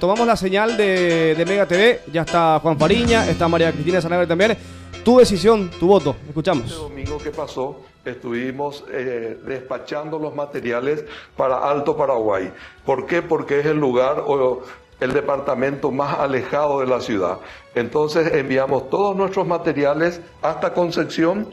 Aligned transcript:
Tomamos 0.00 0.28
la 0.28 0.36
señal 0.36 0.76
de, 0.76 1.44
Mega 1.44 1.66
TV, 1.66 2.02
ya 2.12 2.20
está 2.22 2.60
Juan 2.60 2.78
Fariña, 2.78 3.28
está 3.28 3.48
María 3.48 3.72
Cristina 3.72 4.00
Sanabria 4.00 4.28
también. 4.28 4.56
Tu 5.04 5.18
decisión, 5.18 5.68
tu 5.70 5.88
voto, 5.88 6.14
escuchamos. 6.28 6.66
Este 6.66 6.76
domingo 6.76 7.18
que 7.18 7.32
pasó, 7.32 7.80
estuvimos 8.04 8.84
eh, 8.92 9.36
despachando 9.44 10.20
los 10.20 10.36
materiales 10.36 11.04
para 11.36 11.68
Alto 11.68 11.96
Paraguay. 11.96 12.52
¿Por 12.86 13.06
qué? 13.06 13.22
Porque 13.22 13.58
es 13.58 13.66
el 13.66 13.78
lugar 13.78 14.22
o 14.24 14.62
el 15.00 15.12
departamento 15.12 15.90
más 15.90 16.16
alejado 16.20 16.78
de 16.78 16.86
la 16.86 17.00
ciudad. 17.00 17.38
Entonces 17.74 18.32
enviamos 18.34 18.90
todos 18.90 19.16
nuestros 19.16 19.48
materiales 19.48 20.20
hasta 20.42 20.74
Concepción 20.74 21.48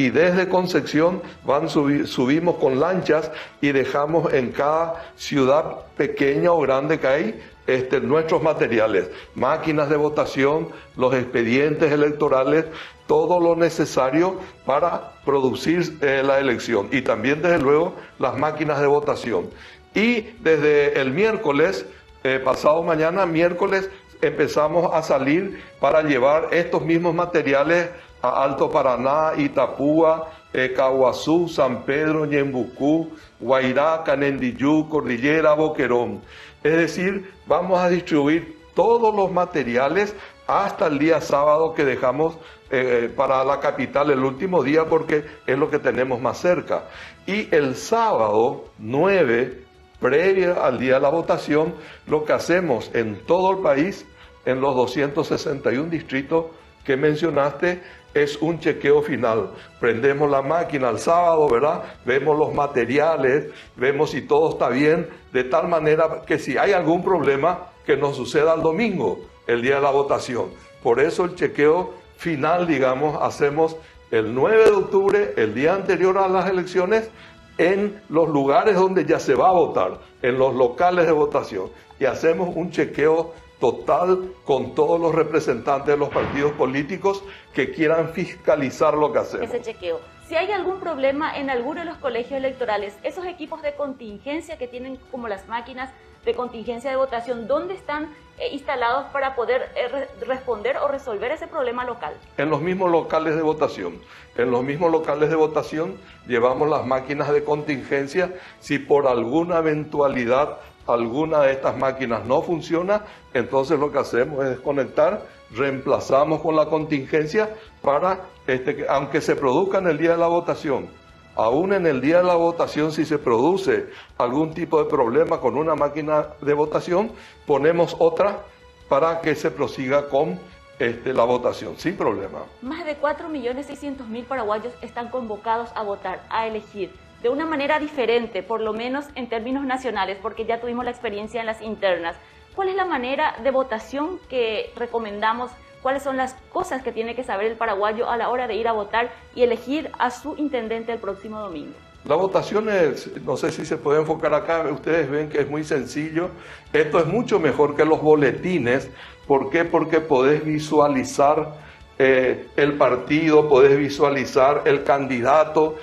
y 0.00 0.08
desde 0.08 0.48
Concepción 0.48 1.20
van 1.44 1.68
subimos 1.68 2.56
con 2.56 2.80
lanchas 2.80 3.30
y 3.60 3.70
dejamos 3.72 4.32
en 4.32 4.50
cada 4.50 5.12
ciudad 5.14 5.76
pequeña 5.94 6.52
o 6.52 6.60
grande 6.62 6.98
que 6.98 7.06
hay 7.06 7.42
este, 7.66 8.00
nuestros 8.00 8.42
materiales, 8.42 9.10
máquinas 9.34 9.90
de 9.90 9.96
votación, 9.96 10.68
los 10.96 11.12
expedientes 11.12 11.92
electorales, 11.92 12.64
todo 13.06 13.38
lo 13.40 13.54
necesario 13.56 14.40
para 14.64 15.12
producir 15.26 15.98
eh, 16.00 16.22
la 16.24 16.40
elección 16.40 16.88
y 16.90 17.02
también 17.02 17.42
desde 17.42 17.58
luego 17.58 17.94
las 18.18 18.38
máquinas 18.38 18.80
de 18.80 18.86
votación. 18.86 19.50
Y 19.94 20.22
desde 20.40 20.98
el 20.98 21.10
miércoles, 21.10 21.84
eh, 22.24 22.40
pasado 22.42 22.82
mañana, 22.82 23.26
miércoles, 23.26 23.90
empezamos 24.22 24.94
a 24.94 25.02
salir 25.02 25.62
para 25.78 26.00
llevar 26.00 26.48
estos 26.52 26.82
mismos 26.86 27.14
materiales 27.14 27.90
Alto 28.22 28.70
Paraná, 28.70 29.32
Itapúa, 29.36 30.28
Caguazú, 30.76 31.48
San 31.48 31.84
Pedro, 31.84 32.26
Ñembucú, 32.26 33.10
Guairá, 33.38 34.02
Canendillú, 34.04 34.88
Cordillera, 34.88 35.54
Boquerón. 35.54 36.20
Es 36.62 36.76
decir, 36.76 37.32
vamos 37.46 37.78
a 37.80 37.88
distribuir 37.88 38.58
todos 38.74 39.14
los 39.14 39.30
materiales 39.32 40.14
hasta 40.46 40.86
el 40.86 40.98
día 40.98 41.20
sábado 41.20 41.74
que 41.74 41.84
dejamos 41.84 42.36
eh, 42.70 43.12
para 43.14 43.44
la 43.44 43.60
capital 43.60 44.10
el 44.10 44.24
último 44.24 44.62
día 44.62 44.84
porque 44.84 45.24
es 45.46 45.58
lo 45.58 45.70
que 45.70 45.78
tenemos 45.78 46.20
más 46.20 46.38
cerca. 46.38 46.84
Y 47.26 47.54
el 47.54 47.76
sábado 47.76 48.64
9, 48.78 49.62
previo 50.00 50.62
al 50.62 50.78
día 50.78 50.94
de 50.94 51.00
la 51.00 51.08
votación, 51.08 51.74
lo 52.06 52.24
que 52.24 52.32
hacemos 52.32 52.90
en 52.94 53.24
todo 53.26 53.52
el 53.52 53.58
país, 53.58 54.06
en 54.44 54.60
los 54.60 54.74
261 54.74 55.90
distritos 55.90 56.46
que 56.84 56.96
mencionaste, 56.96 57.82
es 58.14 58.36
un 58.40 58.58
chequeo 58.58 59.02
final. 59.02 59.50
Prendemos 59.78 60.30
la 60.30 60.42
máquina 60.42 60.90
el 60.90 60.98
sábado, 60.98 61.48
¿verdad? 61.48 61.82
Vemos 62.04 62.38
los 62.38 62.52
materiales, 62.52 63.46
vemos 63.76 64.10
si 64.10 64.22
todo 64.22 64.50
está 64.50 64.68
bien, 64.68 65.08
de 65.32 65.44
tal 65.44 65.68
manera 65.68 66.22
que 66.26 66.38
si 66.38 66.58
hay 66.58 66.72
algún 66.72 67.02
problema, 67.02 67.68
que 67.84 67.96
nos 67.96 68.16
suceda 68.16 68.54
el 68.54 68.62
domingo, 68.62 69.20
el 69.46 69.62
día 69.62 69.76
de 69.76 69.80
la 69.82 69.90
votación. 69.90 70.50
Por 70.82 71.00
eso 71.00 71.24
el 71.24 71.34
chequeo 71.34 71.94
final, 72.16 72.66
digamos, 72.66 73.20
hacemos 73.20 73.76
el 74.10 74.34
9 74.34 74.64
de 74.64 74.70
octubre, 74.70 75.34
el 75.36 75.54
día 75.54 75.74
anterior 75.74 76.18
a 76.18 76.28
las 76.28 76.48
elecciones, 76.48 77.10
en 77.58 78.00
los 78.08 78.28
lugares 78.28 78.74
donde 78.74 79.04
ya 79.04 79.20
se 79.20 79.34
va 79.34 79.48
a 79.48 79.52
votar, 79.52 79.98
en 80.22 80.38
los 80.38 80.54
locales 80.54 81.06
de 81.06 81.12
votación. 81.12 81.70
Y 81.98 82.06
hacemos 82.06 82.54
un 82.54 82.70
chequeo 82.70 83.34
total 83.60 84.32
con 84.44 84.74
todos 84.74 85.00
los 85.00 85.14
representantes 85.14 85.86
de 85.86 85.96
los 85.96 86.08
partidos 86.08 86.52
políticos 86.52 87.22
que 87.52 87.70
quieran 87.72 88.08
fiscalizar 88.08 88.94
lo 88.94 89.12
que 89.12 89.18
hacemos. 89.20 89.48
Ese 89.48 89.60
chequeo. 89.60 90.00
Si 90.26 90.36
hay 90.36 90.50
algún 90.52 90.78
problema 90.80 91.36
en 91.36 91.50
alguno 91.50 91.80
de 91.80 91.86
los 91.86 91.98
colegios 91.98 92.38
electorales, 92.38 92.96
esos 93.02 93.26
equipos 93.26 93.62
de 93.62 93.74
contingencia 93.74 94.56
que 94.58 94.68
tienen 94.68 94.96
como 95.10 95.28
las 95.28 95.48
máquinas 95.48 95.90
de 96.24 96.34
contingencia 96.34 96.90
de 96.90 96.96
votación, 96.96 97.48
¿dónde 97.48 97.74
están 97.74 98.14
eh, 98.38 98.48
instalados 98.52 99.06
para 99.06 99.34
poder 99.34 99.70
eh, 99.74 100.06
responder 100.26 100.76
o 100.76 100.88
resolver 100.88 101.32
ese 101.32 101.46
problema 101.46 101.84
local? 101.84 102.14
En 102.36 102.50
los 102.50 102.60
mismos 102.60 102.90
locales 102.90 103.34
de 103.34 103.42
votación. 103.42 104.00
En 104.36 104.50
los 104.50 104.62
mismos 104.62 104.92
locales 104.92 105.30
de 105.30 105.36
votación 105.36 105.98
llevamos 106.26 106.68
las 106.68 106.86
máquinas 106.86 107.32
de 107.32 107.42
contingencia 107.42 108.32
si 108.60 108.78
por 108.78 109.06
alguna 109.08 109.58
eventualidad 109.58 110.58
alguna 110.92 111.42
de 111.42 111.52
estas 111.52 111.76
máquinas 111.76 112.24
no 112.24 112.42
funciona, 112.42 113.04
entonces 113.34 113.78
lo 113.78 113.90
que 113.92 113.98
hacemos 113.98 114.44
es 114.44 114.50
desconectar, 114.50 115.26
reemplazamos 115.52 116.40
con 116.40 116.56
la 116.56 116.66
contingencia 116.66 117.50
para, 117.82 118.20
este, 118.46 118.76
que, 118.76 118.86
aunque 118.88 119.20
se 119.20 119.36
produzca 119.36 119.78
en 119.78 119.88
el 119.88 119.98
día 119.98 120.12
de 120.12 120.18
la 120.18 120.28
votación, 120.28 120.88
aún 121.34 121.72
en 121.72 121.86
el 121.86 122.00
día 122.00 122.18
de 122.18 122.24
la 122.24 122.34
votación, 122.34 122.92
si 122.92 123.04
se 123.04 123.18
produce 123.18 123.88
algún 124.18 124.52
tipo 124.52 124.82
de 124.82 124.88
problema 124.88 125.40
con 125.40 125.56
una 125.56 125.74
máquina 125.74 126.26
de 126.40 126.54
votación, 126.54 127.12
ponemos 127.46 127.96
otra 127.98 128.40
para 128.88 129.20
que 129.20 129.34
se 129.34 129.50
prosiga 129.50 130.08
con 130.08 130.38
este, 130.78 131.12
la 131.12 131.24
votación, 131.24 131.76
sin 131.76 131.96
problema. 131.96 132.40
Más 132.62 132.84
de 132.84 132.98
4.600.000 132.98 134.24
paraguayos 134.24 134.72
están 134.80 135.08
convocados 135.08 135.70
a 135.74 135.82
votar, 135.82 136.24
a 136.30 136.46
elegir 136.46 136.90
de 137.22 137.28
una 137.28 137.46
manera 137.46 137.78
diferente, 137.78 138.42
por 138.42 138.60
lo 138.60 138.72
menos 138.72 139.06
en 139.14 139.28
términos 139.28 139.64
nacionales, 139.64 140.18
porque 140.20 140.46
ya 140.46 140.60
tuvimos 140.60 140.84
la 140.84 140.90
experiencia 140.90 141.40
en 141.40 141.46
las 141.46 141.60
internas. 141.60 142.16
¿Cuál 142.54 142.68
es 142.68 142.76
la 142.76 142.84
manera 142.84 143.36
de 143.42 143.50
votación 143.50 144.18
que 144.28 144.72
recomendamos? 144.76 145.50
¿Cuáles 145.82 146.02
son 146.02 146.16
las 146.16 146.34
cosas 146.52 146.82
que 146.82 146.92
tiene 146.92 147.14
que 147.14 147.24
saber 147.24 147.46
el 147.46 147.56
paraguayo 147.56 148.10
a 148.10 148.16
la 148.16 148.28
hora 148.28 148.46
de 148.46 148.54
ir 148.54 148.68
a 148.68 148.72
votar 148.72 149.10
y 149.34 149.42
elegir 149.42 149.90
a 149.98 150.10
su 150.10 150.34
intendente 150.36 150.92
el 150.92 150.98
próximo 150.98 151.40
domingo? 151.40 151.72
La 152.04 152.16
votación 152.16 152.68
es, 152.70 153.10
no 153.24 153.36
sé 153.36 153.52
si 153.52 153.66
se 153.66 153.76
puede 153.76 154.00
enfocar 154.00 154.32
acá, 154.32 154.66
ustedes 154.70 155.10
ven 155.10 155.28
que 155.28 155.40
es 155.40 155.48
muy 155.48 155.64
sencillo. 155.64 156.30
Esto 156.72 156.98
es 156.98 157.06
mucho 157.06 157.38
mejor 157.38 157.76
que 157.76 157.84
los 157.84 158.00
boletines. 158.00 158.90
¿Por 159.26 159.50
qué? 159.50 159.64
Porque 159.64 160.00
podés 160.00 160.42
visualizar 160.44 161.54
eh, 161.98 162.46
el 162.56 162.78
partido, 162.78 163.48
podés 163.48 163.76
visualizar 163.76 164.62
el 164.64 164.82
candidato, 164.82 165.76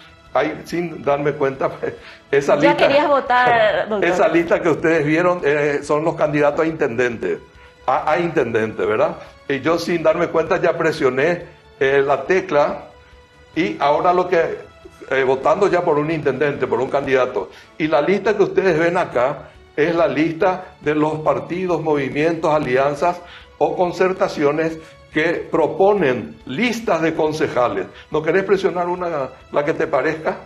sin 0.65 1.03
darme 1.03 1.33
cuenta, 1.33 1.71
esa 2.31 2.55
lista, 2.55 3.07
votar, 3.07 3.87
esa 4.03 4.27
lista 4.27 4.61
que 4.61 4.69
ustedes 4.69 5.05
vieron 5.05 5.41
eh, 5.43 5.79
son 5.83 6.03
los 6.03 6.15
candidatos 6.15 6.61
a 6.61 6.67
intendente, 6.67 7.39
a, 7.85 8.17
intendente, 8.19 8.85
¿verdad? 8.85 9.17
Y 9.47 9.61
yo 9.61 9.79
sin 9.79 10.03
darme 10.03 10.27
cuenta 10.27 10.59
ya 10.59 10.77
presioné 10.77 11.45
eh, 11.79 12.03
la 12.05 12.23
tecla 12.23 12.85
y 13.55 13.77
ahora 13.79 14.13
lo 14.13 14.27
que, 14.27 14.57
eh, 15.09 15.23
votando 15.23 15.67
ya 15.67 15.81
por 15.83 15.97
un 15.97 16.11
intendente, 16.11 16.67
por 16.67 16.79
un 16.81 16.89
candidato, 16.89 17.49
y 17.77 17.87
la 17.87 18.01
lista 18.01 18.35
que 18.35 18.43
ustedes 18.43 18.77
ven 18.77 18.97
acá 18.97 19.49
es 19.75 19.95
la 19.95 20.07
lista 20.07 20.75
de 20.81 20.95
los 20.95 21.19
partidos, 21.19 21.81
movimientos, 21.81 22.53
alianzas 22.53 23.21
o 23.57 23.75
concertaciones 23.75 24.79
que 25.17 25.47
proponen 25.49 26.35
listas 26.45 27.01
de 27.01 27.15
concejales. 27.15 27.87
¿No 28.11 28.21
querés 28.21 28.43
presionar 28.43 28.87
una, 28.87 29.29
la 29.51 29.65
que 29.65 29.73
te 29.73 29.87
parezca? 29.87 30.37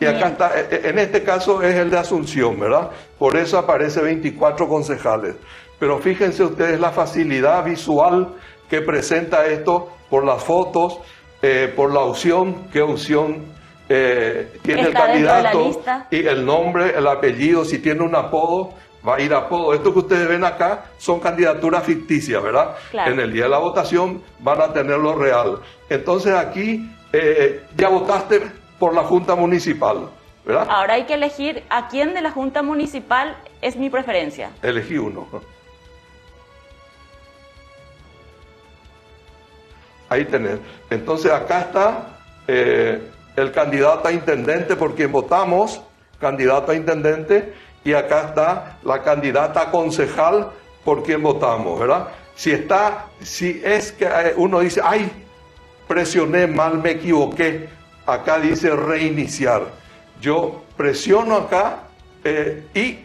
Y 0.00 0.06
acá 0.06 0.28
está, 0.28 0.58
e, 0.58 0.68
e, 0.70 0.88
en 0.88 0.98
este 0.98 1.22
caso 1.22 1.62
es 1.62 1.74
el 1.74 1.90
de 1.90 1.98
Asunción, 1.98 2.58
¿verdad? 2.58 2.88
Por 3.18 3.36
eso 3.36 3.58
aparece 3.58 4.00
24 4.00 4.66
concejales. 4.66 5.34
Pero 5.78 5.98
fíjense 5.98 6.44
ustedes 6.44 6.80
la 6.80 6.92
facilidad 6.92 7.62
visual 7.62 8.36
que 8.70 8.80
presenta 8.80 9.44
esto 9.44 9.90
por 10.08 10.24
las 10.24 10.42
fotos, 10.42 10.98
eh, 11.42 11.70
por 11.76 11.92
la 11.92 12.00
opción, 12.00 12.68
qué 12.72 12.80
opción 12.80 13.42
eh, 13.86 14.50
tiene 14.62 14.80
el 14.80 14.94
candidato 14.94 15.82
y 16.10 16.26
el 16.26 16.46
nombre, 16.46 16.96
el 16.96 17.06
apellido, 17.06 17.66
si 17.66 17.80
tiene 17.80 18.00
un 18.00 18.14
apodo 18.14 18.72
va 19.06 19.16
a 19.16 19.20
ir 19.20 19.34
a 19.34 19.38
apodo. 19.38 19.74
Esto 19.74 19.92
que 19.92 19.98
ustedes 20.00 20.28
ven 20.28 20.44
acá 20.44 20.86
son 20.98 21.20
candidaturas 21.20 21.84
ficticias, 21.84 22.42
¿verdad? 22.42 22.76
En 22.92 23.20
el 23.20 23.32
día 23.32 23.44
de 23.44 23.50
la 23.50 23.58
votación 23.58 24.22
van 24.40 24.60
a 24.60 24.72
tenerlo 24.72 25.14
real. 25.14 25.60
Entonces 25.88 26.34
aquí 26.34 26.90
eh, 27.12 27.62
ya 27.76 27.88
votaste 27.88 28.42
por 28.78 28.94
la 28.94 29.04
Junta 29.04 29.34
Municipal, 29.34 30.08
¿verdad? 30.44 30.66
Ahora 30.68 30.94
hay 30.94 31.04
que 31.04 31.14
elegir 31.14 31.62
a 31.68 31.88
quién 31.88 32.14
de 32.14 32.22
la 32.22 32.30
Junta 32.30 32.62
Municipal 32.62 33.36
es 33.60 33.76
mi 33.76 33.90
preferencia. 33.90 34.50
Elegí 34.62 34.98
uno. 34.98 35.26
Ahí 40.08 40.24
tenés. 40.26 40.58
Entonces 40.90 41.32
acá 41.32 41.60
está 41.60 42.18
eh, 42.46 43.10
el 43.36 43.52
candidato 43.52 44.08
a 44.08 44.12
intendente 44.12 44.76
por 44.76 44.94
quien 44.94 45.10
votamos, 45.10 45.82
candidato 46.20 46.72
a 46.72 46.74
intendente, 46.74 47.52
y 47.84 47.92
acá 47.92 48.28
está 48.28 48.78
la 48.82 49.02
candidata 49.02 49.70
concejal 49.70 50.50
por 50.84 51.02
quien 51.02 51.22
votamos, 51.22 51.78
¿verdad? 51.78 52.08
Si 52.34 52.50
está, 52.50 53.06
si 53.20 53.60
es 53.64 53.92
que 53.92 54.06
eh, 54.06 54.34
uno 54.36 54.60
dice, 54.60 54.80
ay, 54.82 55.10
presioné 55.86 56.46
mal, 56.46 56.78
me 56.78 56.92
equivoqué, 56.92 57.68
acá 58.06 58.38
dice 58.38 58.74
reiniciar. 58.74 59.62
Yo 60.20 60.62
presiono 60.76 61.36
acá 61.36 61.84
eh, 62.24 62.66
y 62.74 62.98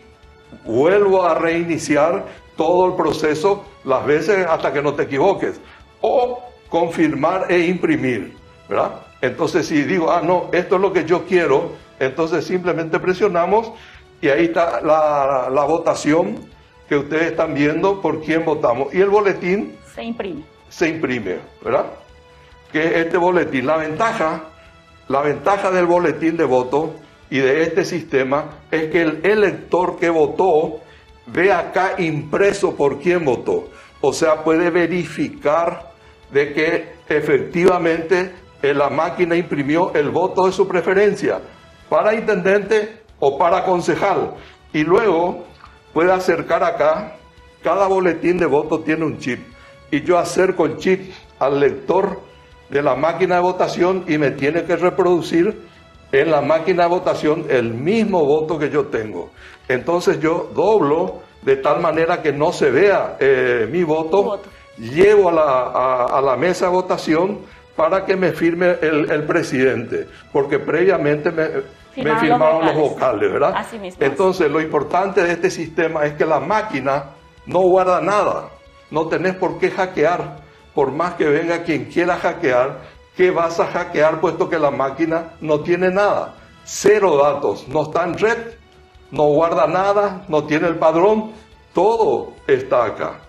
vuelvo 0.65 1.25
a 1.25 1.35
reiniciar 1.35 2.25
todo 2.55 2.87
el 2.87 2.93
proceso 2.93 3.65
las 3.83 4.05
veces 4.05 4.45
hasta 4.47 4.73
que 4.73 4.81
no 4.81 4.93
te 4.93 5.03
equivoques. 5.03 5.59
O 6.01 6.41
confirmar 6.69 7.51
e 7.51 7.59
imprimir, 7.59 8.35
¿verdad? 8.67 9.01
Entonces 9.21 9.67
si 9.67 9.83
digo, 9.83 10.11
ah, 10.11 10.21
no, 10.23 10.49
esto 10.53 10.75
es 10.75 10.81
lo 10.81 10.93
que 10.93 11.03
yo 11.03 11.25
quiero, 11.25 11.71
entonces 11.99 12.45
simplemente 12.45 12.99
presionamos 12.99 13.73
y 14.21 14.29
ahí 14.29 14.45
está 14.45 14.81
la, 14.81 15.63
votación 15.65 16.37
que 16.87 16.97
ustedes 16.97 17.31
están 17.31 17.53
viendo 17.53 18.01
por 18.01 18.21
quién 18.21 18.45
votamos. 18.45 18.93
Y 18.93 19.01
el 19.01 19.09
boletín 19.09 19.75
se 19.93 20.03
imprime. 20.03 20.43
Se 20.69 20.89
imprime, 20.89 21.37
¿verdad? 21.63 21.85
Que 22.71 22.85
es 22.85 22.91
este 23.05 23.17
boletín. 23.17 23.65
La 23.65 23.77
ventaja, 23.77 24.43
la 25.07 25.21
ventaja 25.21 25.71
del 25.71 25.85
boletín 25.85 26.37
de 26.37 26.43
voto 26.43 26.93
y 27.29 27.39
de 27.39 27.63
este 27.63 27.85
sistema 27.85 28.45
es 28.71 28.91
que 28.91 29.01
el 29.01 29.19
elector 29.23 29.97
que 29.97 30.09
votó 30.09 30.81
ve 31.27 31.53
acá 31.53 31.93
impreso 31.97 32.75
por 32.75 32.99
quién 32.99 33.23
votó. 33.23 33.69
O 34.01 34.13
sea, 34.13 34.43
puede 34.43 34.69
verificar 34.69 35.91
de 36.31 36.53
que 36.53 36.93
efectivamente 37.07 38.33
la 38.61 38.89
máquina 38.89 39.35
imprimió 39.35 39.93
el 39.93 40.09
voto 40.09 40.45
de 40.45 40.51
su 40.51 40.67
preferencia 40.67 41.39
para 41.89 42.13
intendente 42.13 42.98
o 43.19 43.37
para 43.37 43.63
concejal. 43.65 44.31
Y 44.73 44.83
luego 44.83 45.45
puede 45.93 46.11
acercar 46.11 46.63
acá, 46.63 47.15
cada 47.63 47.87
boletín 47.87 48.37
de 48.37 48.45
voto 48.45 48.79
tiene 48.79 49.05
un 49.05 49.17
chip. 49.17 49.39
Y 49.91 50.01
yo 50.01 50.17
acerco 50.17 50.65
el 50.65 50.77
chip 50.77 51.11
al 51.39 51.59
lector 51.59 52.21
de 52.69 52.81
la 52.81 52.95
máquina 52.95 53.35
de 53.35 53.41
votación 53.41 54.05
y 54.07 54.17
me 54.17 54.31
tiene 54.31 54.63
que 54.63 54.75
reproducir 54.75 55.67
en 56.11 56.31
la 56.31 56.41
máquina 56.41 56.83
de 56.83 56.89
votación 56.89 57.45
el 57.49 57.73
mismo 57.73 58.25
voto 58.25 58.59
que 58.59 58.69
yo 58.69 58.85
tengo. 58.85 59.31
Entonces 59.67 60.19
yo 60.19 60.51
doblo 60.55 61.21
de 61.41 61.55
tal 61.57 61.79
manera 61.79 62.21
que 62.21 62.31
no 62.31 62.51
se 62.51 62.69
vea 62.69 63.17
eh, 63.19 63.67
mi 63.71 63.83
voto, 63.83 64.41
llevo 64.77 65.29
a 65.29 65.31
la, 65.31 66.03
a 66.05 66.21
la 66.21 66.35
mesa 66.35 66.65
de 66.65 66.71
votación 66.71 67.39
para 67.79 68.05
que 68.05 68.17
me 68.17 68.33
firme 68.33 68.75
el, 68.81 69.23
presidente, 69.23 70.05
porque 70.33 70.59
previamente 70.59 71.31
me, 71.31 71.47
firmaron, 71.91 72.65
los, 72.65 72.75
vocales. 72.75 73.31
¿verdad? 73.31 73.53
Así 73.55 73.77
mismo. 73.77 74.03
Entonces, 74.03 74.49
lo 74.49 74.61
importante 74.61 75.23
de 75.23 75.33
este 75.33 75.49
sistema 75.49 76.05
es 76.05 76.13
que 76.13 76.25
la 76.25 76.39
máquina 76.39 77.05
no 77.45 77.61
guarda 77.61 78.01
nada, 78.01 78.49
no 78.91 79.07
tenés 79.07 79.35
por 79.35 79.57
qué 79.59 79.71
hackear, 79.71 80.37
por 80.73 80.91
más 80.91 81.15
que 81.15 81.25
venga 81.25 81.63
quien 81.63 81.85
quiera 81.85 82.17
hackear, 82.17 82.79
¿qué 83.15 83.31
vas 83.31 83.59
a 83.59 83.67
hackear 83.67 84.21
puesto 84.21 84.49
que 84.49 84.59
la 84.59 84.71
máquina 84.71 85.33
no 85.41 85.61
tiene 85.61 85.89
nada? 85.89 86.35
Cero 86.63 87.17
datos, 87.17 87.67
no 87.67 87.83
está 87.83 88.03
en 88.03 88.17
red, 88.17 88.37
no 89.11 89.23
guarda 89.23 89.67
nada, 89.67 90.23
no 90.27 90.43
tiene 90.43 90.67
el 90.67 90.75
padrón, 90.75 91.31
todo 91.73 92.33
está 92.47 92.85
acá. 92.85 93.19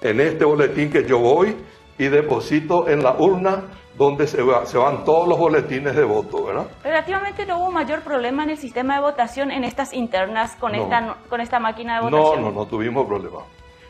En 0.00 0.20
este 0.20 0.44
boletín 0.44 0.90
que 0.90 1.04
yo 1.04 1.18
voy 1.18 1.56
y 1.98 2.08
deposito 2.08 2.88
en 2.88 3.02
la 3.02 3.12
urna 3.12 3.64
donde 3.96 4.26
se, 4.26 4.38
se, 4.64 4.78
van 4.78 5.04
todos 5.04 5.28
los 5.28 5.38
boletines 5.38 5.94
de 5.94 6.04
voto, 6.04 6.44
¿verdad? 6.44 6.66
Relativamente 6.82 7.44
no 7.44 7.58
hubo 7.58 7.70
mayor 7.70 8.00
problema 8.02 8.44
en 8.44 8.50
el 8.50 8.58
sistema 8.58 8.94
de 8.94 9.00
votación 9.00 9.50
en 9.50 9.64
estas 9.64 9.92
internas 9.92 10.56
con, 10.56 10.74
esta, 10.74 11.16
con 11.28 11.40
esta 11.40 11.58
máquina 11.58 11.96
de 11.96 12.10
votación. 12.10 12.42
No, 12.42 12.50
no, 12.50 12.60
no 12.60 12.66
tuvimos 12.66 13.06
problema. 13.06 13.40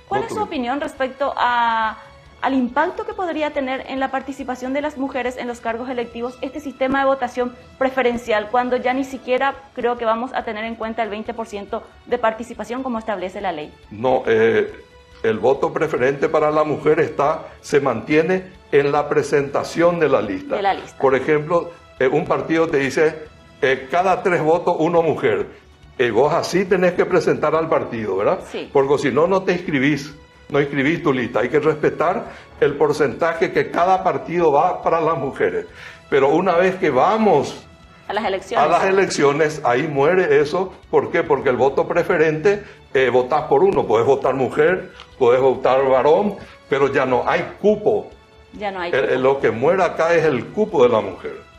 ¿Cuál 0.08 0.24
es 0.24 0.32
su 0.32 0.42
opinión 0.42 0.80
respecto 0.80 1.32
a, 1.36 1.96
al 2.42 2.54
impacto 2.54 3.04
que 3.04 3.12
podría 3.12 3.52
tener 3.52 3.84
en 3.88 4.00
la 4.00 4.10
participación 4.10 4.72
de 4.72 4.80
las 4.80 4.98
mujeres 4.98 5.36
en 5.36 5.46
los 5.46 5.60
cargos 5.60 5.88
electivos 5.88 6.36
este 6.40 6.60
sistema 6.60 7.00
de 7.00 7.06
votación 7.06 7.54
preferencial, 7.78 8.48
cuando 8.50 8.76
ya 8.76 8.94
ni 8.94 9.04
siquiera 9.04 9.54
creo 9.74 9.96
que 9.98 10.04
vamos 10.04 10.32
a 10.34 10.44
tener 10.44 10.64
en 10.64 10.74
cuenta 10.74 11.02
el 11.02 11.10
20% 11.10 11.82
de 12.06 12.18
participación 12.18 12.82
como 12.82 12.98
establece 12.98 13.40
la 13.40 13.52
ley? 13.52 13.72
No, 13.90 14.22
eh, 14.26 14.72
el 15.22 15.38
voto 15.38 15.72
preferente 15.72 16.28
para 16.28 16.50
la 16.50 16.64
mujer 16.64 17.00
está, 17.00 17.44
se 17.60 17.80
mantiene 17.80 18.59
en 18.72 18.92
la 18.92 19.08
presentación 19.08 19.98
de 19.98 20.08
la 20.08 20.22
lista. 20.22 20.60
Por 21.00 21.14
ejemplo, 21.14 21.70
eh, 21.98 22.06
un 22.06 22.24
partido 22.24 22.68
te 22.68 22.78
dice, 22.78 23.24
eh, 23.62 23.88
cada 23.90 24.22
tres 24.22 24.42
votos, 24.42 24.76
uno 24.78 25.02
mujer. 25.02 25.46
Eh, 25.98 26.10
vos 26.10 26.32
así 26.32 26.64
tenés 26.64 26.94
que 26.94 27.04
presentar 27.04 27.54
al 27.54 27.68
partido, 27.68 28.16
¿verdad? 28.16 28.40
Sí. 28.50 28.70
Porque 28.72 28.96
si 28.98 29.12
no, 29.12 29.26
no 29.26 29.42
te 29.42 29.52
inscribís, 29.52 30.14
no 30.48 30.60
inscribís 30.60 31.02
tu 31.02 31.12
lista. 31.12 31.40
Hay 31.40 31.50
que 31.50 31.60
respetar 31.60 32.24
el 32.60 32.74
porcentaje 32.74 33.52
que 33.52 33.70
cada 33.70 34.02
partido 34.02 34.52
va 34.52 34.82
para 34.82 35.00
las 35.00 35.18
mujeres. 35.18 35.66
Pero 36.08 36.28
una 36.30 36.56
vez 36.56 36.76
que 36.76 36.90
vamos 36.90 37.66
a 38.08 38.14
las 38.14 38.24
elecciones, 38.24 38.64
a 38.64 38.68
las 38.68 38.84
elecciones 38.84 39.60
ahí 39.62 39.86
muere 39.86 40.40
eso. 40.40 40.72
¿Por 40.90 41.10
qué? 41.12 41.22
Porque 41.22 41.50
el 41.50 41.56
voto 41.56 41.86
preferente, 41.86 42.64
eh, 42.94 43.10
votás 43.10 43.42
por 43.42 43.62
uno. 43.62 43.86
Puedes 43.86 44.06
votar 44.06 44.34
mujer, 44.34 44.92
puedes 45.18 45.40
votar 45.40 45.86
varón, 45.86 46.36
pero 46.68 46.92
ya 46.92 47.04
no 47.04 47.28
hay 47.28 47.56
cupo 47.60 48.10
ya 48.52 48.70
no 48.70 48.80
hay. 48.80 48.92
lo 49.18 49.38
que 49.38 49.50
muere 49.50 49.82
acá 49.82 50.14
es 50.14 50.24
el 50.24 50.46
cupo 50.46 50.82
de 50.82 50.88
la 50.88 51.00
mujer 51.00 51.50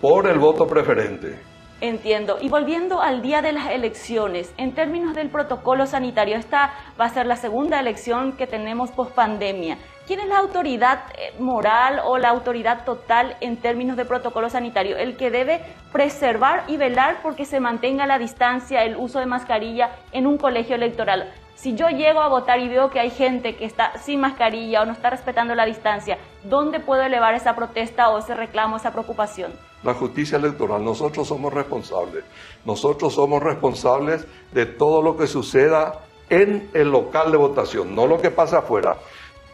por 0.00 0.28
el 0.28 0.38
voto 0.38 0.66
preferente. 0.66 1.38
Entiendo. 1.80 2.38
Y 2.40 2.48
volviendo 2.48 3.02
al 3.02 3.20
día 3.20 3.42
de 3.42 3.52
las 3.52 3.70
elecciones, 3.70 4.50
en 4.56 4.74
términos 4.74 5.14
del 5.14 5.28
protocolo 5.28 5.84
sanitario, 5.86 6.36
esta 6.36 6.72
va 6.98 7.04
a 7.04 7.10
ser 7.10 7.26
la 7.26 7.36
segunda 7.36 7.78
elección 7.78 8.32
que 8.32 8.46
tenemos 8.46 8.90
post 8.92 9.12
pandemia. 9.12 9.76
¿Quién 10.06 10.20
es 10.20 10.28
la 10.28 10.38
autoridad 10.38 11.00
eh, 11.18 11.34
moral 11.38 12.00
o 12.02 12.16
la 12.16 12.30
autoridad 12.30 12.84
total 12.86 13.36
en 13.40 13.58
términos 13.58 13.98
de 13.98 14.06
protocolo 14.06 14.48
sanitario? 14.48 14.96
El 14.96 15.18
que 15.18 15.30
debe 15.30 15.60
preservar 15.92 16.64
y 16.66 16.78
velar 16.78 17.18
porque 17.22 17.44
se 17.44 17.60
mantenga 17.60 18.06
la 18.06 18.18
distancia, 18.18 18.82
el 18.82 18.96
uso 18.96 19.18
de 19.18 19.26
mascarilla 19.26 19.90
en 20.12 20.26
un 20.26 20.38
colegio 20.38 20.76
electoral. 20.76 21.30
Si 21.56 21.74
yo 21.74 21.88
llego 21.88 22.20
a 22.20 22.28
votar 22.28 22.60
y 22.60 22.68
veo 22.68 22.90
que 22.90 23.00
hay 23.00 23.08
gente 23.08 23.56
que 23.56 23.64
está 23.64 23.96
sin 23.98 24.20
mascarilla 24.20 24.82
o 24.82 24.84
no 24.84 24.92
está 24.92 25.08
respetando 25.08 25.54
la 25.54 25.64
distancia, 25.64 26.18
¿dónde 26.44 26.80
puedo 26.80 27.00
elevar 27.00 27.34
esa 27.34 27.56
protesta 27.56 28.10
o 28.10 28.18
ese 28.18 28.34
reclamo, 28.34 28.76
esa 28.76 28.92
preocupación? 28.92 29.52
La 29.82 29.94
justicia 29.94 30.36
electoral, 30.36 30.84
nosotros 30.84 31.26
somos 31.26 31.54
responsables. 31.54 32.24
Nosotros 32.66 33.14
somos 33.14 33.42
responsables 33.42 34.26
de 34.52 34.66
todo 34.66 35.00
lo 35.00 35.16
que 35.16 35.26
suceda 35.26 36.00
en 36.28 36.68
el 36.74 36.90
local 36.90 37.32
de 37.32 37.38
votación, 37.38 37.94
no 37.94 38.06
lo 38.06 38.20
que 38.20 38.30
pasa 38.30 38.58
afuera. 38.58 38.98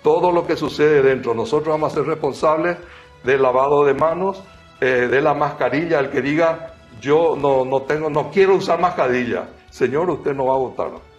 Todo 0.02 0.32
lo 0.32 0.44
que 0.44 0.56
sucede 0.56 1.02
dentro, 1.02 1.34
nosotros 1.34 1.68
vamos 1.68 1.92
a 1.92 1.94
ser 1.94 2.04
responsables 2.04 2.78
del 3.22 3.42
lavado 3.42 3.84
de 3.84 3.94
manos, 3.94 4.42
eh, 4.80 5.06
de 5.08 5.20
la 5.20 5.34
mascarilla. 5.34 6.00
El 6.00 6.10
que 6.10 6.20
diga, 6.20 6.74
yo 7.00 7.36
no, 7.36 7.64
no, 7.64 7.82
tengo, 7.82 8.10
no 8.10 8.28
quiero 8.32 8.56
usar 8.56 8.80
mascarilla, 8.80 9.50
señor, 9.70 10.10
usted 10.10 10.34
no 10.34 10.46
va 10.46 10.54
a 10.54 10.58
votar. 10.58 11.11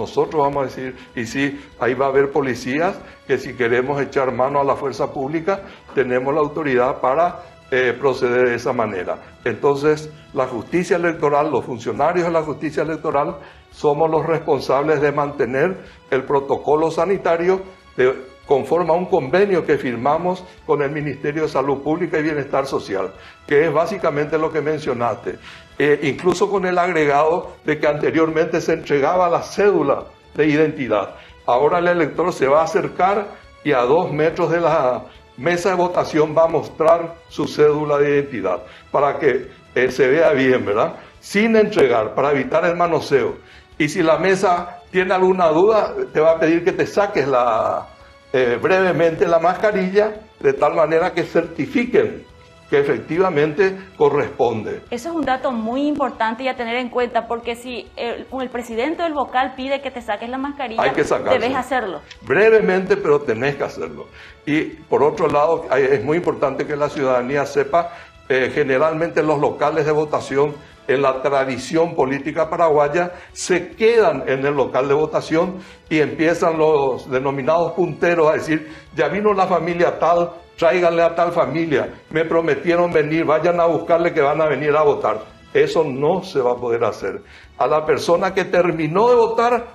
Nosotros 0.00 0.42
vamos 0.42 0.62
a 0.62 0.66
decir, 0.66 0.96
y 1.14 1.26
sí, 1.26 1.60
ahí 1.78 1.92
va 1.92 2.06
a 2.06 2.08
haber 2.08 2.32
policías 2.32 2.98
que 3.26 3.36
si 3.36 3.52
queremos 3.52 4.00
echar 4.00 4.32
mano 4.32 4.58
a 4.58 4.64
la 4.64 4.74
fuerza 4.74 5.12
pública, 5.12 5.60
tenemos 5.94 6.32
la 6.32 6.40
autoridad 6.40 7.02
para 7.02 7.42
eh, 7.70 7.94
proceder 8.00 8.48
de 8.48 8.54
esa 8.54 8.72
manera. 8.72 9.18
Entonces, 9.44 10.08
la 10.32 10.46
justicia 10.46 10.96
electoral, 10.96 11.50
los 11.50 11.66
funcionarios 11.66 12.24
de 12.24 12.32
la 12.32 12.42
justicia 12.42 12.82
electoral, 12.82 13.36
somos 13.70 14.10
los 14.10 14.24
responsables 14.24 15.02
de 15.02 15.12
mantener 15.12 15.76
el 16.10 16.24
protocolo 16.24 16.90
sanitario 16.90 17.60
de, 17.98 18.14
conforme 18.46 18.90
a 18.90 18.94
un 18.94 19.04
convenio 19.04 19.66
que 19.66 19.76
firmamos 19.76 20.42
con 20.66 20.80
el 20.80 20.90
Ministerio 20.90 21.42
de 21.42 21.48
Salud 21.50 21.82
Pública 21.82 22.18
y 22.18 22.22
Bienestar 22.22 22.66
Social, 22.66 23.12
que 23.46 23.66
es 23.66 23.72
básicamente 23.72 24.38
lo 24.38 24.50
que 24.50 24.62
mencionaste. 24.62 25.38
Eh, 25.82 25.98
incluso 26.02 26.50
con 26.50 26.66
el 26.66 26.78
agregado 26.78 27.52
de 27.64 27.78
que 27.78 27.86
anteriormente 27.86 28.60
se 28.60 28.74
entregaba 28.74 29.30
la 29.30 29.40
cédula 29.40 30.04
de 30.34 30.44
identidad. 30.44 31.14
Ahora 31.46 31.78
el 31.78 31.88
elector 31.88 32.34
se 32.34 32.46
va 32.46 32.60
a 32.60 32.64
acercar 32.64 33.28
y 33.64 33.72
a 33.72 33.80
dos 33.80 34.12
metros 34.12 34.50
de 34.50 34.60
la 34.60 35.04
mesa 35.38 35.70
de 35.70 35.76
votación 35.76 36.36
va 36.36 36.44
a 36.44 36.48
mostrar 36.48 37.14
su 37.30 37.46
cédula 37.48 37.96
de 37.96 38.10
identidad 38.10 38.62
para 38.90 39.18
que 39.18 39.48
eh, 39.74 39.90
se 39.90 40.06
vea 40.06 40.32
bien, 40.32 40.66
¿verdad? 40.66 40.96
Sin 41.18 41.56
entregar, 41.56 42.14
para 42.14 42.32
evitar 42.32 42.62
el 42.66 42.76
manoseo. 42.76 43.36
Y 43.78 43.88
si 43.88 44.02
la 44.02 44.18
mesa 44.18 44.82
tiene 44.90 45.14
alguna 45.14 45.48
duda, 45.48 45.94
te 46.12 46.20
va 46.20 46.32
a 46.32 46.38
pedir 46.38 46.62
que 46.62 46.72
te 46.72 46.84
saques 46.84 47.26
la, 47.26 47.86
eh, 48.34 48.58
brevemente 48.60 49.26
la 49.26 49.38
mascarilla 49.38 50.12
de 50.40 50.52
tal 50.52 50.74
manera 50.74 51.14
que 51.14 51.22
certifiquen 51.22 52.26
que 52.70 52.78
efectivamente 52.78 53.76
corresponde. 53.96 54.82
Eso 54.90 55.08
es 55.10 55.14
un 55.14 55.24
dato 55.24 55.50
muy 55.50 55.88
importante 55.88 56.44
y 56.44 56.48
a 56.48 56.54
tener 56.54 56.76
en 56.76 56.88
cuenta, 56.88 57.26
porque 57.26 57.56
si 57.56 57.90
el, 57.96 58.26
el 58.40 58.48
presidente 58.48 59.02
del 59.02 59.12
vocal 59.12 59.54
pide 59.56 59.82
que 59.82 59.90
te 59.90 60.00
saques 60.00 60.28
la 60.30 60.38
mascarilla, 60.38 60.82
Hay 60.82 60.92
que 60.92 61.02
debes 61.02 61.56
hacerlo. 61.56 62.00
Brevemente, 62.22 62.96
pero 62.96 63.20
tenés 63.20 63.56
que 63.56 63.64
hacerlo. 63.64 64.06
Y 64.46 64.62
por 64.88 65.02
otro 65.02 65.26
lado, 65.26 65.66
es 65.76 66.04
muy 66.04 66.18
importante 66.18 66.64
que 66.64 66.76
la 66.76 66.88
ciudadanía 66.88 67.44
sepa, 67.44 67.90
eh, 68.28 68.50
generalmente 68.54 69.22
los 69.22 69.40
locales 69.40 69.84
de 69.84 69.92
votación 69.92 70.54
en 70.86 71.02
la 71.02 71.22
tradición 71.22 71.94
política 71.94 72.48
paraguaya 72.48 73.12
se 73.32 73.70
quedan 73.70 74.24
en 74.28 74.44
el 74.44 74.54
local 74.54 74.88
de 74.88 74.94
votación 74.94 75.58
y 75.88 76.00
empiezan 76.00 76.58
los 76.58 77.08
denominados 77.08 77.72
punteros 77.72 78.28
a 78.28 78.32
decir, 78.34 78.68
ya 78.94 79.08
vino 79.08 79.32
la 79.32 79.46
familia 79.46 79.98
tal, 79.98 80.30
tráiganle 80.60 81.02
a 81.02 81.14
tal 81.14 81.32
familia, 81.32 81.88
me 82.10 82.26
prometieron 82.26 82.92
venir, 82.92 83.24
vayan 83.24 83.58
a 83.60 83.64
buscarle 83.64 84.12
que 84.12 84.20
van 84.20 84.42
a 84.42 84.46
venir 84.46 84.76
a 84.76 84.82
votar. 84.82 85.22
Eso 85.54 85.82
no 85.82 86.22
se 86.22 86.38
va 86.38 86.52
a 86.52 86.56
poder 86.56 86.84
hacer. 86.84 87.22
A 87.56 87.66
la 87.66 87.86
persona 87.86 88.34
que 88.34 88.44
terminó 88.44 89.08
de 89.08 89.16
votar 89.16 89.68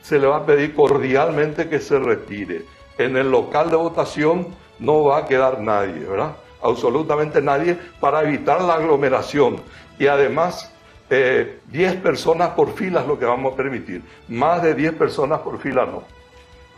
se 0.00 0.18
le 0.18 0.26
va 0.26 0.38
a 0.38 0.46
pedir 0.46 0.74
cordialmente 0.74 1.68
que 1.68 1.78
se 1.78 1.98
retire. 1.98 2.62
En 2.96 3.18
el 3.18 3.30
local 3.30 3.68
de 3.68 3.76
votación 3.76 4.46
no 4.78 5.04
va 5.04 5.18
a 5.18 5.26
quedar 5.26 5.60
nadie, 5.60 6.06
¿verdad? 6.06 6.36
Absolutamente 6.62 7.42
nadie 7.42 7.78
para 8.00 8.22
evitar 8.22 8.62
la 8.62 8.74
aglomeración. 8.74 9.60
Y 9.98 10.06
además, 10.06 10.72
10 11.10 11.20
eh, 11.20 12.00
personas 12.02 12.50
por 12.50 12.72
fila 12.72 13.02
es 13.02 13.06
lo 13.06 13.18
que 13.18 13.26
vamos 13.26 13.52
a 13.52 13.56
permitir. 13.56 14.02
Más 14.28 14.62
de 14.62 14.74
10 14.74 14.94
personas 14.94 15.40
por 15.40 15.58
fila 15.58 15.84
no. 15.84 16.19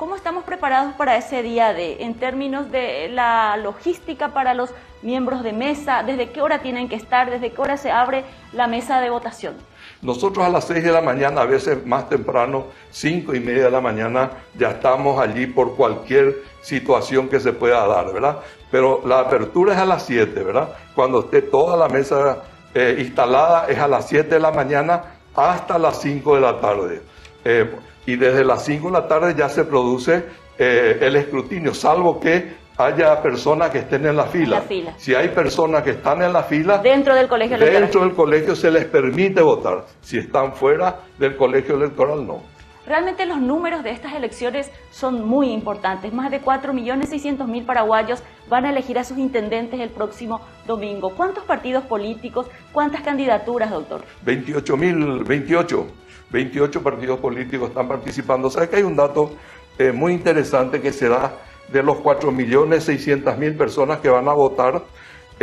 ¿Cómo 0.02 0.16
estamos 0.16 0.42
preparados 0.42 0.94
para 0.94 1.16
ese 1.16 1.44
día 1.44 1.72
de, 1.72 2.02
en 2.02 2.14
términos 2.14 2.72
de 2.72 3.08
la 3.08 3.56
logística 3.56 4.34
para 4.34 4.52
los 4.52 4.70
miembros 5.00 5.44
de 5.44 5.52
mesa? 5.52 6.02
¿Desde 6.02 6.30
qué 6.30 6.40
hora 6.40 6.60
tienen 6.60 6.88
que 6.88 6.96
estar? 6.96 7.30
¿Desde 7.30 7.52
qué 7.52 7.60
hora 7.60 7.76
se 7.76 7.92
abre 7.92 8.24
la 8.52 8.66
mesa 8.66 9.00
de 9.00 9.10
votación? 9.10 9.54
Nosotros 10.00 10.44
a 10.44 10.48
las 10.48 10.64
6 10.64 10.82
de 10.82 10.90
la 10.90 11.02
mañana, 11.02 11.42
a 11.42 11.44
veces 11.44 11.86
más 11.86 12.08
temprano, 12.08 12.64
5 12.90 13.32
y 13.32 13.38
media 13.38 13.66
de 13.66 13.70
la 13.70 13.80
mañana, 13.80 14.30
ya 14.58 14.70
estamos 14.70 15.20
allí 15.20 15.46
por 15.46 15.76
cualquier 15.76 16.42
situación 16.62 17.28
que 17.28 17.38
se 17.38 17.52
pueda 17.52 17.86
dar, 17.86 18.12
¿verdad? 18.12 18.40
Pero 18.72 19.02
la 19.06 19.20
apertura 19.20 19.74
es 19.74 19.78
a 19.78 19.86
las 19.86 20.04
7, 20.04 20.42
¿verdad? 20.42 20.70
Cuando 20.96 21.20
esté 21.20 21.42
toda 21.42 21.76
la 21.76 21.88
mesa 21.88 22.42
eh, 22.74 22.96
instalada 22.98 23.66
es 23.68 23.78
a 23.78 23.86
las 23.86 24.08
7 24.08 24.28
de 24.28 24.40
la 24.40 24.50
mañana 24.50 25.00
hasta 25.36 25.78
las 25.78 26.00
5 26.00 26.34
de 26.34 26.40
la 26.40 26.60
tarde. 26.60 27.02
Eh, 27.44 27.70
y 28.06 28.16
desde 28.16 28.44
las 28.44 28.64
5 28.64 28.88
de 28.88 28.92
la 28.92 29.08
tarde 29.08 29.34
ya 29.36 29.48
se 29.48 29.64
produce 29.64 30.24
eh, 30.58 30.98
el 31.00 31.16
escrutinio, 31.16 31.74
salvo 31.74 32.18
que 32.20 32.62
haya 32.76 33.20
personas 33.22 33.70
que 33.70 33.78
estén 33.78 34.06
en 34.06 34.16
la, 34.16 34.24
fila. 34.24 34.62
Si 34.96 35.14
hay 35.14 35.28
personas 35.28 35.82
que 35.82 35.90
están 35.90 36.22
en 36.22 36.32
la 36.32 36.42
fila, 36.42 36.78
dentro 36.78 37.14
del 37.14 37.28
colegio 37.28 37.56
electoral, 37.56 37.82
dentro 37.82 38.00
del 38.02 38.14
colegio 38.14 38.56
se 38.56 38.70
les 38.70 38.84
permite 38.86 39.42
votar. 39.42 39.84
Si 40.00 40.18
están 40.18 40.54
fuera 40.54 41.00
del 41.18 41.36
colegio 41.36 41.76
electoral, 41.76 42.26
no. 42.26 42.42
Realmente 42.84 43.26
los 43.26 43.40
números 43.40 43.84
de 43.84 43.90
estas 43.90 44.12
elecciones 44.14 44.70
son 44.90 45.24
muy 45.24 45.50
importantes. 45.50 46.12
Más 46.12 46.32
de 46.32 46.42
4.600.000 46.42 47.64
paraguayos 47.64 48.22
van 48.48 48.66
a 48.66 48.70
elegir 48.70 48.98
a 48.98 49.04
sus 49.04 49.18
intendentes 49.18 49.78
el 49.78 49.90
próximo 49.90 50.40
domingo. 50.66 51.10
¿Cuántos 51.10 51.44
partidos 51.44 51.84
políticos, 51.84 52.48
cuántas 52.72 53.02
candidaturas, 53.02 53.70
doctor? 53.70 54.02
28.000, 54.26 55.24
28. 55.24 55.86
28 56.32 56.82
partidos 56.82 57.20
políticos 57.20 57.68
están 57.68 57.88
participando. 57.88 58.50
¿Sabe 58.50 58.68
que 58.68 58.76
hay 58.76 58.82
un 58.82 58.96
dato 58.96 59.32
eh, 59.78 59.92
muy 59.92 60.12
interesante 60.12 60.80
que 60.80 60.92
será 60.92 61.36
de 61.72 61.82
los 61.82 61.98
4.600.000 61.98 63.56
personas 63.56 64.00
que 64.00 64.08
van 64.08 64.28
a 64.28 64.32
votar? 64.32 64.82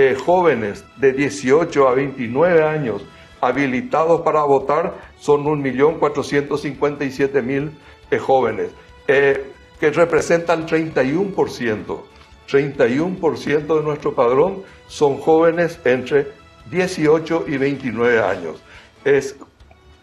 Eh, 0.01 0.15
jóvenes 0.15 0.85
de 0.95 1.11
18 1.11 1.87
a 1.87 1.93
29 1.93 2.63
años 2.63 3.03
habilitados 3.41 4.21
para 4.21 4.43
votar 4.43 4.93
son 5.19 5.43
1.457.000 5.43 7.71
eh, 8.11 8.17
jóvenes, 8.17 8.71
eh, 9.07 9.51
que 9.79 9.91
representan 9.91 10.65
31%. 10.65 12.01
31% 12.49 13.77
de 13.77 13.83
nuestro 13.83 14.15
padrón 14.15 14.63
son 14.87 15.17
jóvenes 15.17 15.77
entre 15.83 16.31
18 16.71 17.43
y 17.47 17.57
29 17.57 18.21
años. 18.21 18.63
Es 19.03 19.35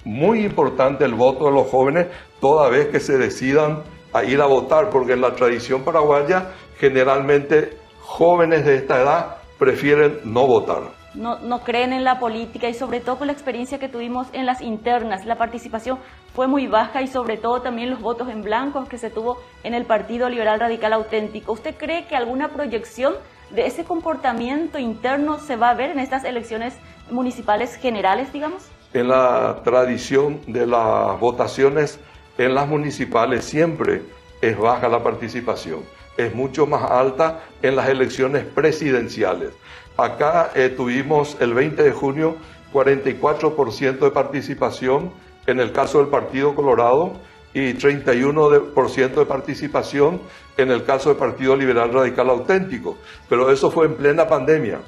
muy 0.07 0.45
importante 0.45 1.05
el 1.05 1.15
voto 1.15 1.47
de 1.47 1.53
los 1.53 1.69
jóvenes 1.69 2.07
toda 2.41 2.71
vez 2.71 2.89
que 2.89 3.01
se 3.01 3.19
decidan 3.19 3.83
a 4.13 4.25
ir 4.25 4.41
a 4.41 4.47
votar, 4.47 4.89
porque 4.89 5.13
en 5.13 5.21
la 5.21 5.35
tradición 5.35 5.83
paraguaya 5.83 6.53
generalmente 6.79 7.77
jóvenes 8.01 8.65
de 8.65 8.77
esta 8.77 9.03
edad 9.03 9.37
prefieren 9.59 10.21
no 10.25 10.47
votar 10.47 10.97
no, 11.17 11.61
creen 11.65 11.93
en 11.93 12.05
la 12.05 12.19
política 12.19 12.69
y 12.69 12.75
sobre 12.75 13.01
todo 13.01 13.17
con 13.17 13.27
la 13.27 13.33
experiencia 13.33 13.79
que 13.79 13.89
tuvimos 13.89 14.29
en 14.33 14.47
las 14.47 14.61
internas. 14.61 15.25
La 15.25 15.37
participación 15.37 15.99
fue 16.35 16.47
muy 16.47 16.67
baja 16.67 17.03
y 17.03 17.07
sobre 17.07 17.39
todo 17.39 17.63
también 17.63 17.91
los 17.91 18.01
votos 18.01 18.29
en 18.29 18.43
blanco 18.43 18.85
que 18.85 18.99
se 18.99 19.11
tuvo 19.11 19.39
en 19.65 19.75
el 19.75 19.87
Partido 19.87 20.29
Liberal 20.29 20.61
Radical 20.61 20.93
Auténtico. 20.93 21.53
¿Usted 21.53 21.75
cree 21.77 22.05
que 22.07 22.17
alguna 22.17 22.49
proyección 22.49 23.15
de 23.51 23.67
ese 23.67 23.85
comportamiento 23.85 24.79
interno 24.79 25.39
se 25.39 25.57
va 25.57 25.71
a 25.71 25.75
ver 25.75 25.91
en 25.91 26.01
estas 26.01 26.25
elecciones 26.25 26.77
municipales 27.11 27.77
generales, 27.77 28.33
digamos? 28.33 28.69
En 28.97 29.09
la 29.09 29.61
tradición 29.63 30.41
de 30.47 30.67
las 30.67 31.21
votaciones 31.21 32.01
en 32.39 32.55
las 32.55 32.67
municipales 32.67 33.45
siempre 33.45 34.01
es 34.41 34.57
baja 34.57 34.89
la 34.89 35.03
participación, 35.03 35.81
es 36.17 36.35
mucho 36.35 36.67
más 36.67 36.91
alta 36.91 37.43
en 37.61 37.77
las 37.77 37.91
elecciones 37.91 38.47
presidenciales. 38.47 39.51
Acá 39.99 40.51
eh, 40.55 40.73
tuvimos 40.75 41.37
el 41.41 41.53
20 41.53 41.83
de 41.83 41.93
junio 41.93 42.37
44% 42.73 43.99
de 43.99 44.11
participación 44.11 45.13
en 45.47 45.61
el 45.61 45.73
caso 45.73 45.99
del 45.99 46.07
Partido 46.07 46.55
Colorado 46.55 47.13
y 47.53 47.75
31% 47.75 49.15
de 49.15 49.27
participación 49.27 50.23
en 50.57 50.71
el 50.71 50.85
caso 50.85 51.11
del 51.11 51.19
Partido 51.19 51.55
Liberal 51.55 51.93
Radical 51.93 52.31
Auténtico. 52.31 52.97
Pero 53.29 53.51
eso 53.51 53.71
fue 53.71 53.85
en 53.85 53.95
plena 53.97 54.27
pandemia. 54.27 54.79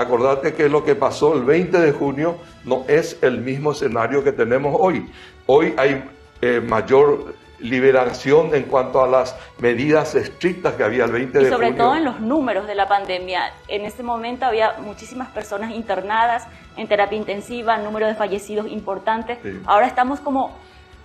Acordate 0.00 0.54
que 0.54 0.68
lo 0.70 0.82
que 0.82 0.94
pasó 0.94 1.34
el 1.34 1.44
20 1.44 1.78
de 1.78 1.92
junio 1.92 2.38
no 2.64 2.84
es 2.88 3.18
el 3.22 3.42
mismo 3.42 3.72
escenario 3.72 4.24
que 4.24 4.32
tenemos 4.32 4.74
hoy. 4.78 5.10
Hoy 5.44 5.74
hay 5.76 6.02
eh, 6.40 6.60
mayor 6.66 7.34
liberación 7.58 8.54
en 8.54 8.62
cuanto 8.62 9.04
a 9.04 9.06
las 9.06 9.36
medidas 9.58 10.14
estrictas 10.14 10.72
que 10.74 10.84
había 10.84 11.04
el 11.04 11.12
20 11.12 11.38
de 11.38 11.44
junio. 11.44 11.48
Y 11.48 11.52
sobre 11.52 11.72
todo 11.76 11.96
en 11.96 12.04
los 12.06 12.18
números 12.18 12.66
de 12.66 12.74
la 12.74 12.88
pandemia. 12.88 13.52
En 13.68 13.84
ese 13.84 14.02
momento 14.02 14.46
había 14.46 14.76
muchísimas 14.78 15.28
personas 15.28 15.70
internadas 15.72 16.46
en 16.78 16.88
terapia 16.88 17.18
intensiva, 17.18 17.76
número 17.76 18.06
de 18.06 18.14
fallecidos 18.14 18.68
importantes. 18.68 19.38
Ahora 19.66 19.86
estamos 19.86 20.20
como 20.20 20.56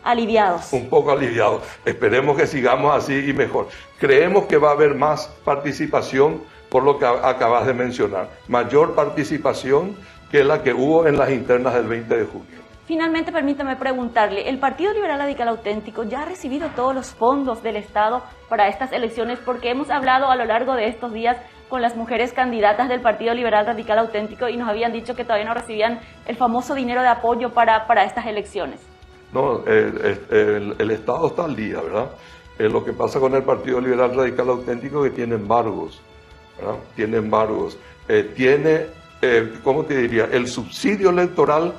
aliviados. 0.05 0.71
Un 0.71 0.87
poco 0.87 1.11
aliviados. 1.11 1.63
Esperemos 1.83 2.37
que 2.37 2.47
sigamos 2.47 2.95
así 2.95 3.29
y 3.29 3.33
mejor. 3.33 3.67
Creemos 3.99 4.45
que 4.45 4.57
va 4.57 4.69
a 4.69 4.73
haber 4.73 4.95
más 4.95 5.27
participación 5.43 6.41
por 6.69 6.83
lo 6.83 6.97
que 6.97 7.05
acabas 7.05 7.65
de 7.65 7.73
mencionar. 7.73 8.29
Mayor 8.47 8.95
participación 8.95 9.95
que 10.31 10.43
la 10.43 10.61
que 10.61 10.73
hubo 10.73 11.07
en 11.07 11.17
las 11.17 11.31
internas 11.31 11.73
del 11.73 11.87
20 11.87 12.15
de 12.15 12.25
junio. 12.25 12.65
Finalmente, 12.85 13.31
permítame 13.31 13.75
preguntarle, 13.77 14.47
¿el 14.47 14.59
Partido 14.59 14.93
Liberal 14.93 15.17
Radical 15.17 15.47
Auténtico 15.47 16.03
ya 16.03 16.21
ha 16.21 16.25
recibido 16.25 16.69
todos 16.75 16.93
los 16.93 17.15
fondos 17.15 17.63
del 17.63 17.77
Estado 17.77 18.21
para 18.47 18.67
estas 18.67 18.91
elecciones? 18.91 19.39
Porque 19.39 19.71
hemos 19.71 19.89
hablado 19.89 20.29
a 20.29 20.35
lo 20.35 20.45
largo 20.45 20.75
de 20.75 20.87
estos 20.87 21.11
días 21.11 21.37
con 21.67 21.81
las 21.81 21.95
mujeres 21.95 22.31
candidatas 22.31 22.87
del 22.87 23.01
Partido 23.01 23.33
Liberal 23.33 23.65
Radical 23.65 23.97
Auténtico 23.97 24.49
y 24.49 24.57
nos 24.57 24.69
habían 24.69 24.93
dicho 24.93 25.15
que 25.15 25.23
todavía 25.23 25.47
no 25.47 25.55
recibían 25.55 25.99
el 26.27 26.35
famoso 26.35 26.75
dinero 26.75 27.01
de 27.01 27.07
apoyo 27.07 27.53
para, 27.53 27.87
para 27.87 28.03
estas 28.03 28.27
elecciones. 28.27 28.94
No, 29.35 29.65
el, 29.65 30.91
Estado 30.91 31.27
está 31.27 31.43
al 31.43 31.57
día, 31.57 31.81
¿verdad? 31.81 32.09
Eh, 32.57 32.69
lo 32.69 32.85
que 32.85 32.93
pasa 32.93 33.19
con 33.19 33.35
el 33.35 33.43
Partido 33.43 33.81
Liberal 33.81 34.15
Radical 34.15 34.47
Auténtico 34.47 35.03
que 35.03 35.09
tiene 35.09 35.35
embargos, 35.35 35.99
¿verdad? 36.57 36.75
Tiene 36.95 37.17
embargos. 37.17 37.77
Eh, 38.07 38.31
tiene, 38.33 38.85
eh, 39.21 39.55
¿cómo 39.61 39.83
te 39.83 39.97
diría? 39.97 40.29
El 40.31 40.47
subsidio 40.47 41.09
electoral 41.09 41.73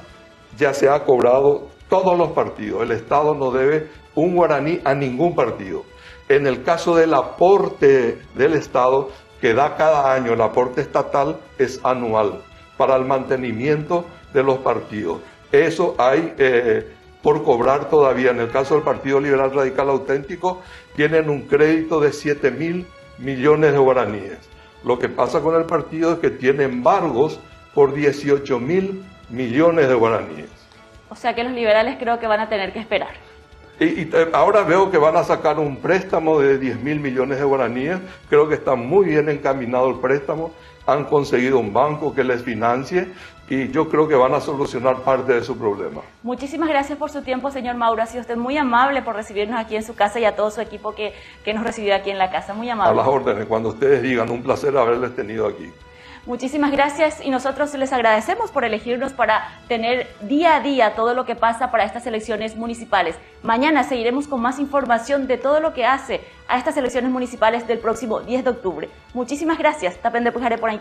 ya 0.59 0.75
se 0.75 0.91
ha 0.91 1.03
cobrado 1.03 1.69
todos 1.89 2.19
los 2.19 2.33
partidos. 2.33 2.83
El 2.83 2.91
Estado 2.91 3.35
no 3.35 3.51
debe 3.51 3.89
un 4.15 4.37
guaraní 4.37 4.83
a 4.85 4.95
ningún 4.95 5.35
partido. 5.35 5.85
En 6.29 6.47
el 6.47 6.63
caso 6.63 6.95
del 6.95 7.15
aporte 7.15 8.19
del 8.35 8.53
Estado, 8.53 9.09
que 9.41 9.55
da 9.55 9.77
cada 9.77 10.13
año 10.13 10.35
el 10.35 10.43
aporte 10.43 10.83
estatal, 10.83 11.39
es 11.57 11.81
anual 11.85 12.43
para 12.77 12.97
el 12.97 13.07
mantenimiento 13.07 14.05
de 14.35 14.43
los 14.43 14.59
partidos. 14.59 15.21
Eso 15.53 15.95
hay 15.97 16.35
eh, 16.37 16.96
por 17.27 17.43
cobrar 17.43 17.91
todavía. 17.91 18.31
En 18.31 18.39
el 18.39 18.53
caso 18.53 18.75
del 18.75 18.85
Partido 18.85 19.19
Liberal 19.19 19.53
Radical 19.53 19.89
Auténtico, 19.89 20.63
tienen 20.95 21.29
un 21.29 21.43
crédito 21.43 21.99
de 21.99 22.13
7 22.13 22.53
mil 22.53 22.87
millones 23.19 23.73
de 23.73 23.79
guaraníes. 23.79 24.39
Lo 24.85 24.97
que 25.01 25.09
pasa 25.09 25.41
con 25.41 25.57
el 25.57 25.65
partido 25.65 26.13
es 26.13 26.19
que 26.21 26.31
tiene 26.31 26.63
embargos 26.63 27.41
por 27.75 27.95
18 27.95 28.61
mil 28.61 29.05
millones 29.29 29.89
de 29.89 29.95
guaraníes. 29.95 30.49
O 31.09 31.17
sea 31.17 31.35
que 31.35 31.43
los 31.43 31.53
liberales 31.53 31.97
creo 31.99 32.21
que 32.21 32.29
van 32.29 32.39
a 32.39 32.49
tener 32.49 32.73
que 32.73 32.79
esperar. 32.79 33.15
Y, 33.81 34.09
ahora 34.33 34.63
veo 34.63 34.93
que 34.93 34.99
van 34.99 35.17
a 35.17 35.25
sacar 35.25 35.59
un 35.59 35.79
préstamo 35.79 36.39
de 36.39 36.59
10 36.59 36.81
mil 36.81 37.01
millones 37.01 37.41
de 37.41 37.45
guaraníes. 37.45 37.99
Creo 38.29 38.49
que 38.49 38.55
está 38.55 38.77
muy 38.77 39.07
bien 39.07 39.29
encaminado 39.29 39.91
el 39.91 39.97
préstamo. 39.99 40.53
Han 40.87 41.05
conseguido 41.05 41.59
un 41.59 41.73
banco 41.73 42.15
que 42.15 42.23
les 42.25 42.43
financie 42.43 43.09
y 43.49 43.69
yo 43.71 43.89
creo 43.89 44.09
que 44.09 44.15
van 44.15 44.35
a 44.35 44.41
solucionar 44.41 44.99
parte 44.99 45.35
de 45.35 45.43
su 45.43 45.57
problema. 45.57 46.03
Muchísimas 46.23 46.69
gracias 46.69 46.99
por 46.99 47.11
su 47.11 47.23
tiempo, 47.23 47.51
señor 47.51 47.77
Mauro. 47.77 48.03
Ha 48.03 48.07
sido 48.07 48.21
usted 48.21 48.37
muy 48.37 48.57
amable 48.57 49.03
por 49.03 49.15
recibirnos 49.15 49.59
aquí 49.59 49.77
en 49.77 49.85
su 49.85 49.95
casa 49.95 50.19
y 50.19 50.25
a 50.25 50.35
todo 50.35 50.51
su 50.51 50.61
equipo 50.61 50.95
que, 50.95 51.15
que 51.45 51.55
nos 51.55 51.65
recibió 51.65 51.95
aquí 51.95 52.11
en 52.11 52.19
la 52.19 52.31
casa. 52.31 52.55
Muy 52.55 52.69
amable. 52.71 52.93
A 52.93 52.97
las 52.97 53.07
órdenes, 53.07 53.47
cuando 53.47 53.69
ustedes 53.71 54.03
digan, 54.03 54.31
un 54.31 54.43
placer 54.43 54.77
haberles 54.77 55.15
tenido 55.15 55.47
aquí. 55.47 55.71
Muchísimas 56.27 56.73
gracias 56.73 57.25
y 57.25 57.31
nosotros 57.31 57.73
les 57.75 57.93
agradecemos 57.93 58.51
por 58.51 58.65
elegirnos 58.65 59.13
para 59.13 59.61
tener 59.69 60.09
día 60.23 60.57
a 60.57 60.61
día 60.61 60.97
todo 60.97 61.15
lo 61.15 61.25
que 61.25 61.37
pasa 61.37 61.71
para 61.71 61.85
estas 61.85 62.05
elecciones 62.05 62.57
municipales. 62.57 63.15
Mañana 63.45 63.85
seguiremos 63.85 64.27
con 64.27 64.41
más 64.41 64.59
información 64.59 65.29
de 65.29 65.39
todo 65.39 65.61
lo 65.61 65.73
que 65.73 65.87
hace 65.87 66.21
a 66.49 66.59
estas 66.59 66.77
elecciones 66.77 67.13
municipales 67.13 67.69
del 67.69 67.79
próximo 67.79 68.19
10 68.21 68.43
de 68.43 68.51
octubre. 68.51 68.91
Muchísimas 69.15 69.57
gracias. 69.57 69.99
Tapen 69.99 70.25
de 70.25 70.33
por 70.33 70.43
ahí. 70.69 70.81